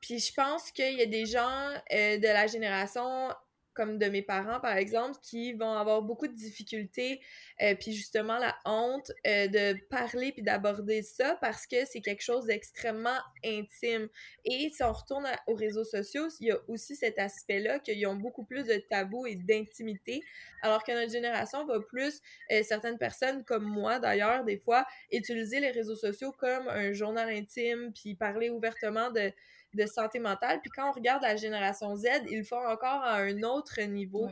[0.00, 3.30] puis je pense qu'il y a des gens de la génération
[3.74, 7.20] comme de mes parents, par exemple, qui vont avoir beaucoup de difficultés,
[7.60, 12.22] euh, puis justement la honte euh, de parler puis d'aborder ça parce que c'est quelque
[12.22, 14.08] chose d'extrêmement intime.
[14.44, 18.16] Et si on retourne aux réseaux sociaux, il y a aussi cet aspect-là qu'ils ont
[18.16, 20.22] beaucoup plus de tabous et d'intimité,
[20.62, 25.60] alors que notre génération va plus, euh, certaines personnes comme moi d'ailleurs, des fois, utiliser
[25.60, 29.32] les réseaux sociaux comme un journal intime, puis parler ouvertement de
[29.74, 30.60] de santé mentale.
[30.60, 34.28] Puis quand on regarde la génération Z, ils le font encore à un autre niveau.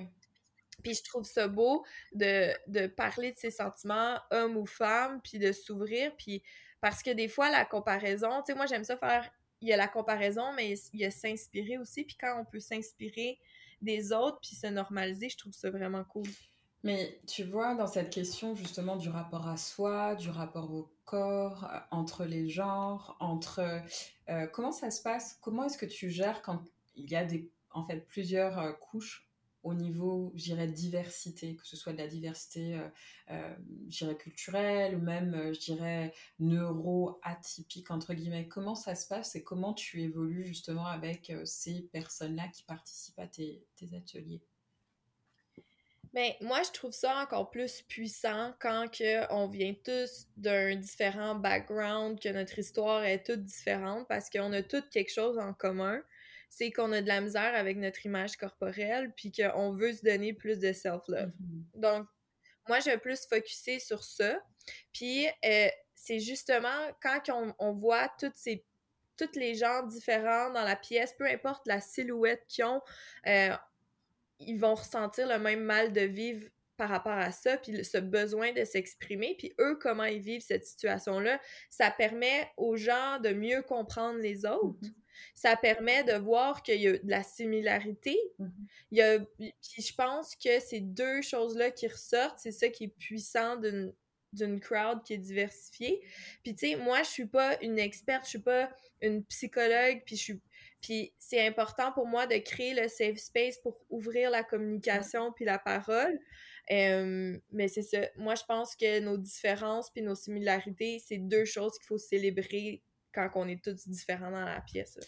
[0.83, 5.53] Puis je trouve ça beau de, parler de ses sentiments, homme ou femme, puis de
[5.53, 6.13] s'ouvrir.
[6.17, 6.43] Puis
[6.81, 9.77] parce que des fois, la comparaison, tu sais, moi j'aime ça faire, il y a
[9.77, 12.05] la comparaison, mais il y a s'inspirer aussi.
[12.05, 13.39] Puis quand on peut s'inspirer
[13.83, 16.29] des autres, puis se normaliser, je trouve ça vraiment cool.
[16.83, 21.51] Mais tu vois, dans cette question justement du rapport à soi, du rapport au euh,
[21.91, 23.83] entre les genres, entre...
[24.29, 25.39] Euh, comment ça se passe?
[25.41, 26.63] Comment est-ce que tu gères quand
[26.95, 29.29] il y a des, en fait plusieurs euh, couches
[29.63, 32.81] au niveau, j'irais, diversité, que ce soit de la diversité,
[33.31, 38.49] euh, culturelle, ou même, je dirais, neuro-atypique, entre guillemets?
[38.49, 43.27] Comment ça se passe et comment tu évolues justement avec ces personnes-là qui participent à
[43.27, 43.63] tes
[43.95, 44.43] ateliers?
[46.13, 51.37] Mais moi, je trouve ça encore plus puissant quand que on vient tous d'un différent
[51.37, 56.03] background, que notre histoire est toute différente parce qu'on a toutes quelque chose en commun.
[56.49, 60.33] C'est qu'on a de la misère avec notre image corporelle, puis qu'on veut se donner
[60.33, 61.31] plus de self-love.
[61.31, 61.81] Mm-hmm.
[61.81, 62.09] Donc,
[62.69, 64.43] moi, je vais plus focuser sur ça.
[64.93, 68.65] Puis, euh, c'est justement quand on, on voit toutes ces
[69.21, 72.81] toutes les gens différents dans la pièce, peu importe la silhouette qu'ils ont,
[73.27, 73.55] euh,
[74.41, 78.53] ils vont ressentir le même mal de vivre par rapport à ça, puis ce besoin
[78.53, 83.61] de s'exprimer, puis eux, comment ils vivent cette situation-là, ça permet aux gens de mieux
[83.61, 84.81] comprendre les autres.
[84.81, 84.95] Mm-hmm.
[85.35, 88.19] Ça permet de voir qu'il y a de la similarité.
[88.39, 88.67] Mm-hmm.
[88.93, 92.85] Il y a, puis je pense que ces deux choses-là qui ressortent, c'est ça qui
[92.85, 93.93] est puissant d'une
[94.33, 96.01] d'une crowd qui est diversifiée.
[96.45, 100.17] Puis tu sais, moi je suis pas une experte, je suis pas une psychologue, puis
[100.17, 100.41] je suis
[100.81, 105.45] puis c'est important pour moi de créer le safe space pour ouvrir la communication puis
[105.45, 106.19] la parole.
[106.69, 108.01] mais c'est ça.
[108.17, 112.83] Moi, je pense que nos différences puis nos similarités, c'est deux choses qu'il faut célébrer
[113.13, 114.99] quand on est tous différents dans la pièce.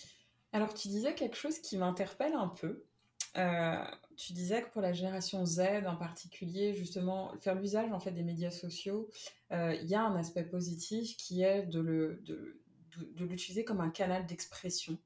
[0.53, 2.85] Alors, tu disais quelque chose qui m'interpelle un peu.
[3.39, 3.85] Euh,
[4.17, 8.23] tu disais que pour la génération Z en particulier, justement, faire l'usage en fait des
[8.23, 9.09] médias sociaux,
[9.53, 12.21] euh, il y a un aspect positif qui est de
[13.17, 14.99] l'utiliser comme un canal d'expression.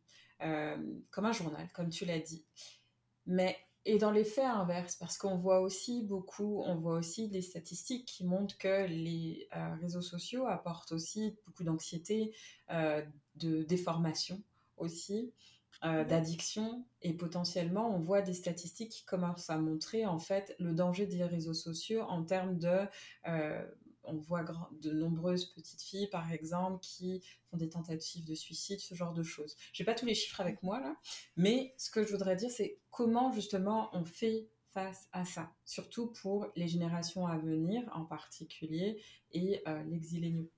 [0.42, 0.76] Euh,
[1.10, 2.44] comme un journal, comme tu l'as dit.
[3.26, 7.40] Mais et dans les faits inverses, parce qu'on voit aussi beaucoup, on voit aussi des
[7.40, 12.34] statistiques qui montrent que les euh, réseaux sociaux apportent aussi beaucoup d'anxiété,
[12.70, 13.02] euh,
[13.36, 14.42] de déformation
[14.76, 15.32] aussi,
[15.82, 21.06] d'addiction, et potentiellement on voit des statistiques qui commencent à montrer en fait le danger
[21.06, 22.88] des réseaux sociaux en termes de
[24.06, 24.44] on voit
[24.80, 29.22] de nombreuses petites filles, par exemple, qui font des tentatives de suicide, ce genre de
[29.22, 29.56] choses.
[29.72, 30.96] Je n'ai pas tous les chiffres avec moi là,
[31.36, 36.08] mais ce que je voudrais dire, c'est comment justement on fait face à ça, surtout
[36.08, 39.00] pour les générations à venir en particulier
[39.32, 40.50] et euh, l'exilé.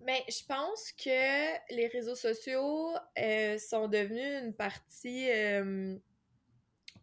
[0.00, 5.96] Mais je pense que les réseaux sociaux euh, sont devenus une partie euh,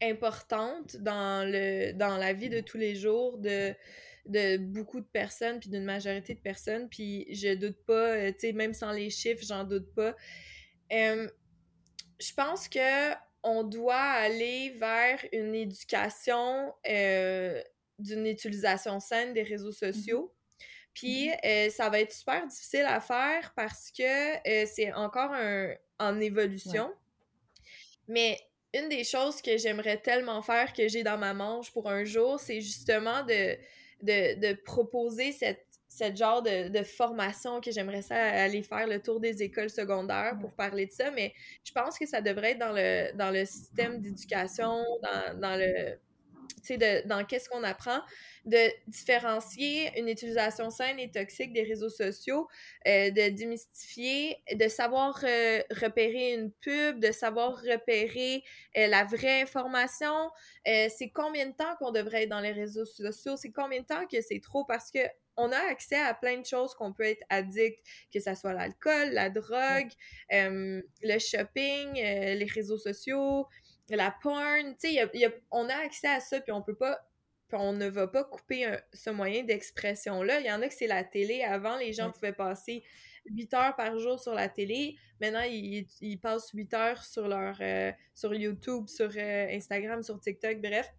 [0.01, 3.73] importante dans, le, dans la vie de tous les jours de,
[4.25, 6.89] de beaucoup de personnes, puis d'une majorité de personnes.
[6.89, 10.15] Puis je doute pas, euh, tu sais, même sans les chiffres, j'en doute pas.
[10.89, 17.59] je pense que on doit aller vers une éducation euh,
[17.97, 20.31] d'une utilisation saine des réseaux sociaux.
[20.31, 20.57] Mm-hmm.
[20.93, 21.37] Puis mm-hmm.
[21.45, 26.93] Euh, ça va être super difficile à faire parce que c'est encore un, en évolution.
[28.07, 28.37] Mais
[28.73, 32.39] une des choses que j'aimerais tellement faire que j'ai dans ma manche pour un jour,
[32.39, 33.57] c'est justement de,
[34.01, 39.43] de, proposer cette, cette genre de, formation que j'aimerais ça aller faire le tour des
[39.43, 43.15] écoles secondaires pour parler de ça, mais je pense que ça devrait être dans le,
[43.17, 45.97] dans le système d'éducation, dans, dans le
[46.69, 48.01] de, dans qu'est-ce qu'on apprend,
[48.45, 52.47] de différencier une utilisation saine et toxique des réseaux sociaux,
[52.87, 58.43] euh, de démystifier, de savoir euh, repérer une pub, de savoir repérer
[58.77, 60.31] euh, la vraie information.
[60.65, 63.37] c'est combien de temps qu'on devrait être dans les réseaux sociaux?
[63.37, 64.65] C'est combien de temps que c'est trop?
[64.65, 64.99] Parce que
[65.37, 67.79] on a accès à plein de choses qu'on peut être addict,
[68.13, 69.89] que ce soit l'alcool, la drogue,
[70.29, 73.47] le shopping, les réseaux sociaux,
[73.95, 76.99] la porn, tu sais, on a accès à ça, puis on peut pas,
[77.53, 80.39] on ne va pas couper ce moyen d'expression-là.
[80.39, 81.43] Il y en a que c'est la télé.
[81.43, 82.83] Avant, les gens pouvaient passer
[83.25, 84.97] 8 heures par jour sur la télé.
[85.19, 90.19] Maintenant, ils, ils passent 8 heures sur leur euh, sur YouTube, sur euh, Instagram, sur
[90.19, 90.91] TikTok, bref.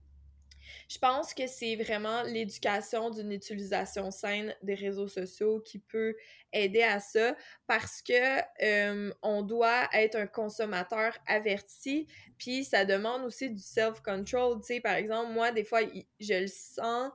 [0.88, 6.14] Je pense que c'est vraiment l'éducation d'une utilisation saine des réseaux sociaux qui peut
[6.52, 12.06] aider à ça parce que euh, on doit être un consommateur averti
[12.38, 14.60] puis ça demande aussi du self-control.
[14.60, 15.80] Tu sais par exemple moi des fois
[16.20, 17.10] je le sens.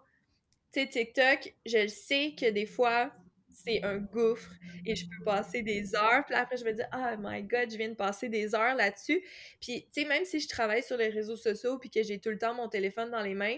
[0.72, 3.12] Tu sais TikTok je le sais que des fois
[3.64, 4.52] c'est un gouffre
[4.86, 6.24] et je peux passer des heures.
[6.26, 9.22] Puis après, je vais dire, oh my god, je viens de passer des heures là-dessus.
[9.60, 12.30] Puis, tu sais, même si je travaille sur les réseaux sociaux puis que j'ai tout
[12.30, 13.58] le temps mon téléphone dans les mains,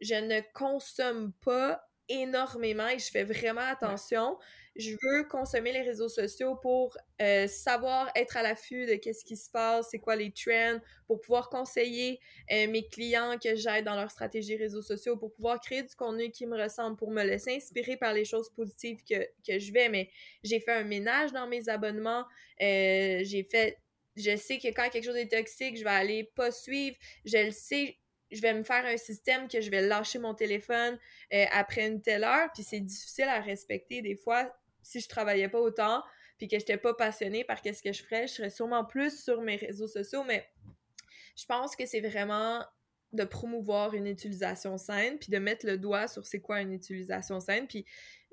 [0.00, 4.38] je ne consomme pas énormément et je fais vraiment attention.
[4.74, 9.36] Je veux consommer les réseaux sociaux pour euh, savoir être à l'affût de qu'est-ce qui
[9.36, 12.18] se passe, c'est quoi les trends, pour pouvoir conseiller
[12.50, 16.30] euh, mes clients que j'aide dans leur stratégie réseaux sociaux, pour pouvoir créer du contenu
[16.30, 19.90] qui me ressemble, pour me laisser inspirer par les choses positives que, que je vais.
[19.90, 20.08] Mais
[20.42, 22.24] j'ai fait un ménage dans mes abonnements,
[22.62, 23.78] euh, j'ai fait
[24.14, 26.94] je sais que quand quelque chose est toxique, je vais aller pas suivre.
[27.24, 27.96] Je le sais,
[28.30, 30.98] je vais me faire un système que je vais lâcher mon téléphone
[31.50, 34.52] après une telle heure, puis c'est difficile à respecter des fois
[34.82, 36.02] si je travaillais pas autant,
[36.38, 39.42] puis que j'étais pas passionnée par qu'est-ce que je ferais, je serais sûrement plus sur
[39.42, 40.48] mes réseaux sociaux, mais
[41.36, 42.64] je pense que c'est vraiment
[43.12, 47.40] de promouvoir une utilisation saine, puis de mettre le doigt sur c'est quoi une utilisation
[47.40, 47.84] saine, puis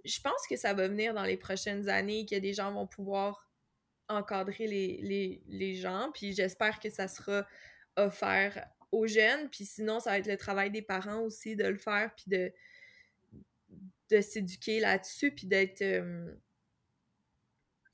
[0.05, 3.49] je pense que ça va venir dans les prochaines années, que des gens vont pouvoir
[4.07, 7.45] encadrer les, les, les gens, puis j'espère que ça sera
[7.95, 11.77] offert aux jeunes, puis sinon, ça va être le travail des parents aussi de le
[11.77, 12.51] faire, puis de,
[14.09, 16.33] de s'éduquer là-dessus, puis d'être euh,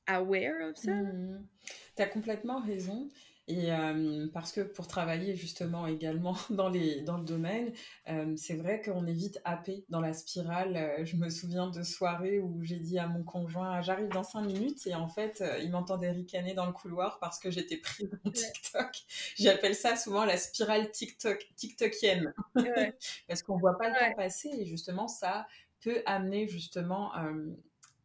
[0.08, 0.94] aware of ça.
[0.94, 1.48] Mmh.
[1.96, 3.10] T'as complètement raison.
[3.48, 7.72] Et euh, parce que pour travailler justement également dans, les, dans le domaine,
[8.10, 10.76] euh, c'est vrai qu'on est vite happé dans la spirale.
[10.76, 14.46] Euh, je me souviens de soirées où j'ai dit à mon conjoint j'arrive dans cinq
[14.46, 18.32] minutes et en fait il m'entendait ricaner dans le couloir parce que j'étais pris dans
[18.32, 19.04] TikTok.
[19.36, 22.34] J'appelle ça souvent la spirale TikTok, TikTokienne.
[23.28, 25.46] parce qu'on voit pas le temps passer et justement ça
[25.86, 27.14] peut amener justement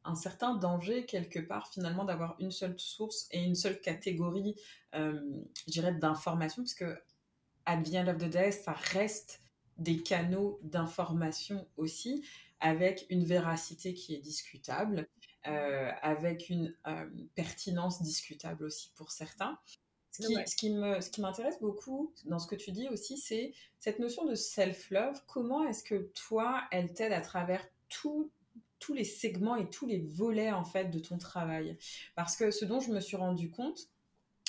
[0.04, 4.54] un certain danger quelque part finalement d'avoir une seule source et une seule catégorie,
[4.94, 5.20] euh,
[5.66, 6.98] je dirais, d'information, parce que
[7.66, 9.40] the of the day, ça reste
[9.78, 12.24] des canaux d'information aussi,
[12.60, 15.08] avec une véracité qui est discutable,
[15.46, 19.58] euh, avec une euh, pertinence discutable aussi pour certains.
[20.12, 23.16] Ce qui, ce qui, me, ce qui m'intéresse beaucoup dans ce que tu dis aussi,
[23.16, 25.22] c'est cette notion de self-love.
[25.26, 28.30] Comment est-ce que toi, elle t'aide à travers tout
[28.80, 31.76] tous les segments et tous les volets en fait de ton travail?
[32.14, 33.90] Parce que ce dont je me suis rendu compte,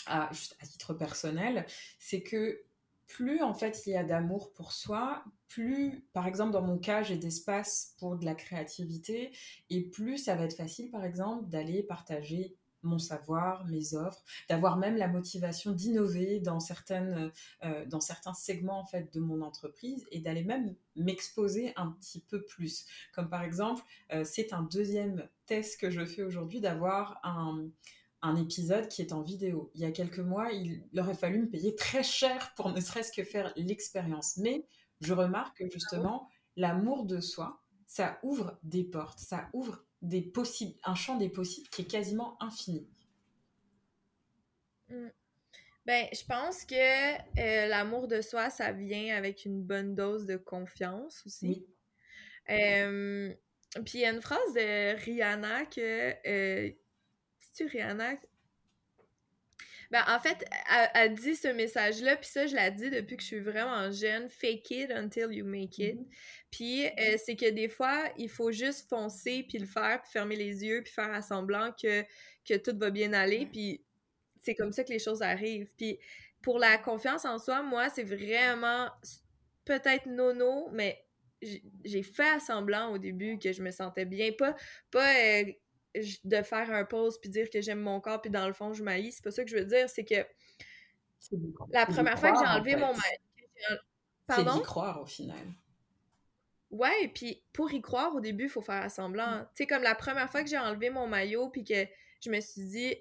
[0.06, 1.66] à, juste à titre personnel,
[2.00, 2.64] c'est que
[3.08, 7.04] plus en fait il y a d'amour pour soi, plus par exemple dans mon cas
[7.04, 9.32] j'ai d'espace pour de la créativité
[9.70, 14.78] et plus ça va être facile par exemple d'aller partager mon savoir, mes offres, d'avoir
[14.78, 17.32] même la motivation d'innover dans certaines,
[17.64, 22.20] euh, dans certains segments en fait de mon entreprise et d'aller même m'exposer un petit
[22.22, 22.86] peu plus.
[23.14, 27.70] Comme par exemple, euh, c'est un deuxième test que je fais aujourd'hui d'avoir un,
[28.22, 29.72] un épisode qui est en vidéo.
[29.76, 33.12] Il y a quelques mois, il aurait fallu me payer très cher pour ne serait-ce
[33.12, 34.38] que faire l'expérience.
[34.38, 34.66] Mais
[35.00, 40.78] je remarque que justement, l'amour de soi, ça ouvre des portes, ça ouvre des possibles,
[40.84, 42.88] un champ des possibles qui est quasiment infini.
[44.90, 45.08] Mm.
[45.86, 46.76] Ben, je pense que
[47.40, 51.66] euh, l'amour de soi, ça vient avec une bonne dose de confiance aussi.
[52.50, 53.34] Euh,
[53.86, 56.14] puis il y a une phrase de Rihanna que.
[56.28, 56.72] Euh,
[57.40, 58.14] C'est-tu Rihanna?
[59.92, 60.46] Ben, en fait,
[60.96, 64.30] elle, dit ce message-là, puis ça, je l'ai dit depuis que je suis vraiment jeune.
[64.30, 65.96] Fake it until you make it.
[65.96, 66.06] Mm-hmm.
[66.50, 70.38] Puis euh, c'est que des fois, il faut juste foncer, puis le faire, puis fermer
[70.38, 72.04] les yeux, puis faire à semblant que,
[72.48, 73.46] que tout va bien aller.
[73.46, 73.84] Puis
[74.40, 75.70] c'est comme ça que les choses arrivent.
[75.78, 76.00] Puis
[76.42, 78.90] pour la confiance en soi, moi, c'est vraiment
[79.66, 81.06] peut-être nono, mais
[81.84, 84.32] j'ai fait à semblant au début que je me sentais bien.
[84.32, 84.56] Pas,
[84.90, 85.52] pas euh,
[86.24, 88.84] de faire un pause puis dire que j'aime mon corps puis dans le fond je
[88.84, 89.16] m'haïs.
[89.16, 90.26] C'est pas ça que je veux dire, c'est que
[91.72, 93.80] la première fois que j'ai enlevé mon maillot.
[94.28, 94.52] Pardon?
[94.54, 95.46] C'est d'y croire au final.
[96.70, 99.40] Ouais, puis pour y croire au début, il faut faire semblant.
[99.40, 99.48] Mm.
[99.56, 101.86] Tu sais, comme la première fois que j'ai enlevé mon maillot puis que
[102.24, 102.96] je me suis dit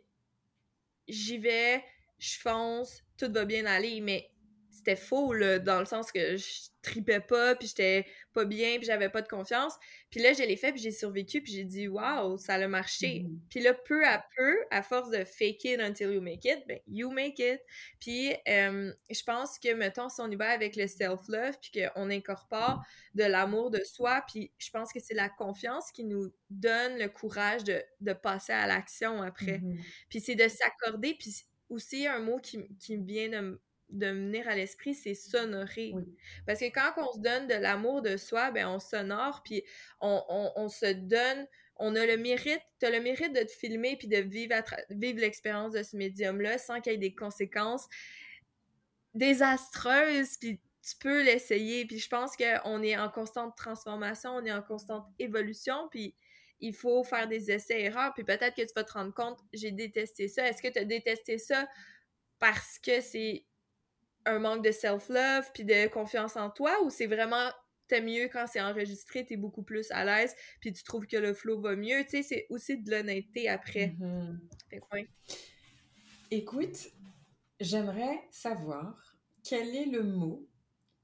[1.06, 1.84] j'y vais,
[2.18, 4.30] je fonce, tout va bien aller, mais
[4.70, 6.36] c'était faux là, dans le sens que
[6.82, 9.74] tripais pas, puis j'étais pas bien, puis j'avais pas de confiance.
[10.10, 13.20] Puis là, je l'ai fait, puis j'ai survécu, puis j'ai dit, waouh, ça a marché.
[13.20, 13.40] Mhm.
[13.50, 16.78] Puis là, peu à peu, à force de fake it until you make it, ben,
[16.86, 17.60] you make it.
[18.00, 22.10] Puis euh, je pense que, mettons, si on y va avec le self-love, puis qu'on
[22.10, 22.82] incorpore
[23.14, 27.08] de l'amour de soi, puis je pense que c'est la confiance qui nous donne le
[27.08, 29.58] courage de, de passer à l'action après.
[29.58, 29.78] Mhm.
[30.08, 33.60] Puis c'est de s'accorder, puis aussi un mot qui, qui vient de,
[33.90, 35.92] de venir à l'esprit, c'est s'honorer.
[35.94, 36.04] Oui.
[36.46, 39.62] Parce que quand on se donne de l'amour de soi, ben on s'honore, puis
[40.00, 43.50] on, on, on, se donne, on a le mérite, tu as le mérite de te
[43.50, 44.54] filmer puis de vivre,
[44.90, 47.86] vivre l'expérience de ce médium-là sans qu'il y ait des conséquences
[49.14, 51.84] désastreuses, puis tu peux l'essayer.
[51.86, 56.14] Puis je pense qu'on est en constante transformation, on est en constante évolution, puis
[56.60, 60.28] il faut faire des essais-erreurs, puis peut-être que tu vas te rendre compte, j'ai détesté
[60.28, 60.46] ça.
[60.46, 61.66] Est-ce que tu as détesté ça
[62.38, 63.44] parce que c'est
[64.26, 67.50] un manque de self-love puis de confiance en toi ou c'est vraiment
[67.88, 71.34] t'es mieux quand c'est enregistré, t'es beaucoup plus à l'aise puis tu trouves que le
[71.34, 72.04] flow va mieux?
[72.04, 73.96] Tu sais, c'est aussi de l'honnêteté après.
[73.98, 74.40] Mhm.
[74.92, 75.08] Ouais.
[76.30, 76.88] Écoute,
[77.58, 80.46] j'aimerais savoir quel est le mot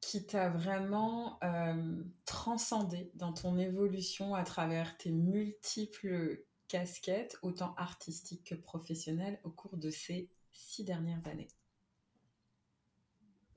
[0.01, 8.45] qui t'a vraiment euh, transcendé dans ton évolution à travers tes multiples casquettes, autant artistiques
[8.45, 11.49] que professionnelles, au cours de ces six dernières années?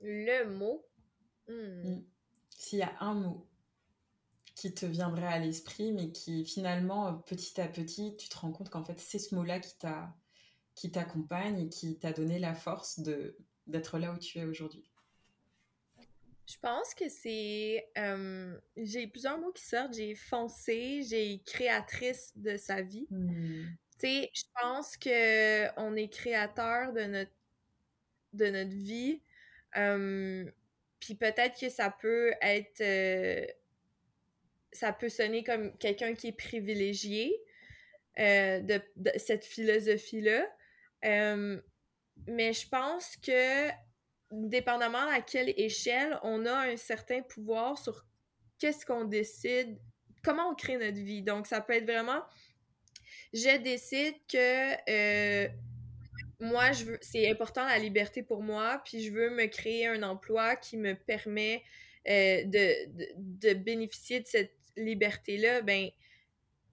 [0.00, 0.86] Le mot.
[1.48, 1.90] Hmm.
[1.90, 2.04] Mm.
[2.50, 3.46] S'il y a un mot
[4.54, 8.68] qui te viendrait à l'esprit, mais qui finalement, petit à petit, tu te rends compte
[8.68, 10.14] qu'en fait, c'est ce mot-là qui t'a
[10.74, 13.36] qui t'accompagne et qui t'a donné la force de
[13.66, 14.90] d'être là où tu es aujourd'hui.
[16.46, 17.88] Je pense que c'est.
[17.96, 19.94] euh, j'ai plusieurs mots qui sortent.
[19.94, 23.06] J'ai foncé, j'ai créatrice de sa vie.
[23.10, 23.66] Mm.
[23.98, 27.32] Tu sais, je pense que on est créateur de notre
[28.32, 29.22] de notre vie.
[29.72, 33.46] Puis peut-être que ça peut être euh,
[34.72, 37.34] ça peut sonner comme quelqu'un qui est privilégié
[38.18, 38.80] euh, de,
[39.16, 40.46] cette philosophie-là.
[42.26, 43.70] Mais je pense que
[44.30, 48.04] dépendamment à quelle échelle, on a un certain pouvoir sur
[48.58, 49.78] qu'est-ce qu'on décide,
[50.22, 51.22] comment on crée notre vie.
[51.22, 52.22] Donc, ça peut être vraiment,
[53.32, 55.48] je décide que euh,
[56.40, 60.02] moi, je veux, c'est important la liberté pour moi, puis je veux me créer un
[60.02, 61.62] emploi qui me permet
[62.08, 65.60] euh, de, de, de bénéficier de cette liberté-là.
[65.62, 65.90] Ben,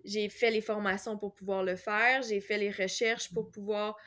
[0.06, 3.98] j'ai fait les formations pour pouvoir le faire, j'ai fait les recherches pour pouvoir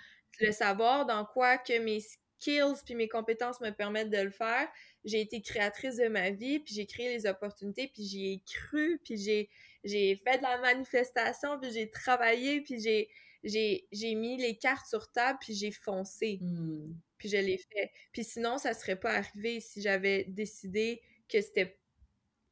[0.40, 4.68] le savoir, dans quoi que mes skills puis mes compétences me permettent de le faire.
[5.04, 9.00] J'ai été créatrice de ma vie, puis j'ai créé les opportunités, puis j'y ai cru,
[9.04, 9.50] puis j'ai,
[9.84, 13.10] j'ai fait de la manifestation, puis j'ai travaillé, puis j'ai,
[13.44, 16.92] j'ai, mis les cartes sur table, puis j'ai foncé, Mm.
[17.18, 17.90] puis je l'ai fait.
[18.12, 21.78] Puis sinon, ça serait pas arrivé si j'avais décidé que c'était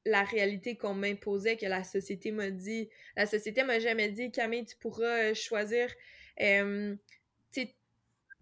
[0.04, 2.88] la réalité qu'on m'imposait, que la société m'a dit.
[3.16, 5.92] La société m'a jamais dit, Camille, tu pourras euh, choisir.
[6.40, 6.96] euh,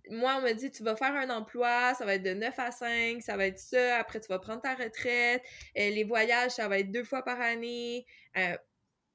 [0.08, 2.70] moi, on m'a dit, tu vas faire un emploi, ça va être de 9 à
[2.70, 5.42] 5, ça va être ça, après tu vas prendre ta retraite,
[5.76, 8.06] euh, les voyages, ça va être deux fois par année.
[8.36, 8.56] Euh,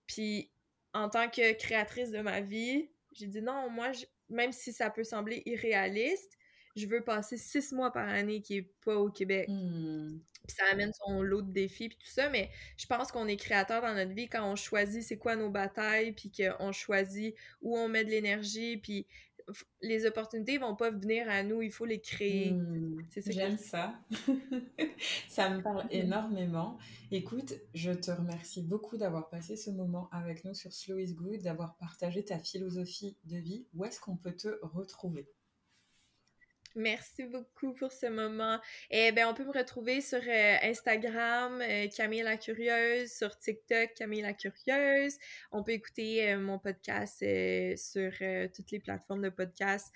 [0.07, 0.51] Puis,
[0.93, 4.89] en tant que créatrice de ma vie, j'ai dit non, moi, je- même si ça
[4.89, 6.37] peut sembler irréaliste,
[6.75, 9.47] je veux passer six mois par année qui est pas au Québec.
[9.47, 10.19] Mm.
[10.47, 13.35] Puis ça amène son lot de défis puis tout ça, mais je pense qu'on est
[13.37, 17.77] créateur dans notre vie quand on choisit c'est quoi nos batailles, puis qu'on choisit où
[17.77, 19.05] on met de l'énergie, puis
[19.81, 22.51] les opportunités vont pas venir à nous, il faut les créer.
[22.51, 23.05] Mm.
[23.09, 23.93] C'est que J'aime ça.
[25.29, 26.77] ça me parle énormément.
[27.11, 31.41] Écoute, je te remercie beaucoup d'avoir passé ce moment avec nous sur Slow is Good,
[31.41, 33.65] d'avoir partagé ta philosophie de vie.
[33.73, 35.27] Où est-ce qu'on peut te retrouver?
[36.75, 38.57] Merci beaucoup pour ce moment.
[38.91, 43.93] Eh ben, on peut me retrouver sur euh, Instagram, euh, Camille la Curieuse, sur TikTok,
[43.93, 45.17] Camille la Curieuse.
[45.51, 47.19] On peut écouter euh, mon podcast
[47.75, 48.11] sur
[48.55, 49.91] toutes les plateformes de podcast,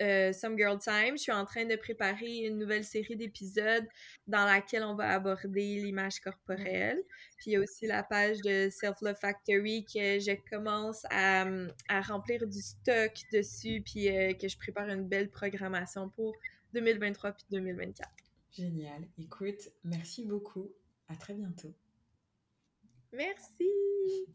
[0.00, 1.16] Some Girl Time.
[1.16, 3.86] Je suis en train de préparer une nouvelle série d'épisodes
[4.26, 7.00] dans laquelle on va aborder l'image corporelle.
[7.36, 11.46] Puis il y a aussi la page de Self Love Factory que je commence à,
[11.88, 14.06] à remplir du stock dessus, puis
[14.38, 16.36] que je prépare une belle programmation pour
[16.72, 18.10] 2023 puis 2024.
[18.52, 19.06] Génial.
[19.18, 20.72] Écoute, merci beaucoup.
[21.08, 21.74] À très bientôt.
[23.12, 24.30] Merci!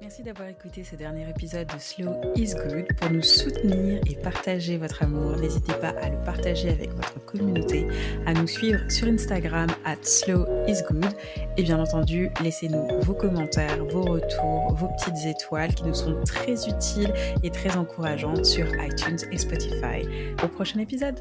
[0.00, 2.86] Merci d'avoir écouté ce dernier épisode de Slow is Good.
[2.96, 7.84] Pour nous soutenir et partager votre amour, n'hésitez pas à le partager avec votre communauté,
[8.24, 11.12] à nous suivre sur Instagram at Slow is Good
[11.56, 16.68] et bien entendu, laissez-nous vos commentaires, vos retours, vos petites étoiles qui nous sont très
[16.68, 17.12] utiles
[17.42, 20.06] et très encourageantes sur iTunes et Spotify.
[20.44, 21.20] Au prochain épisode!